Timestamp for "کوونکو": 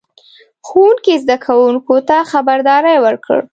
1.45-1.95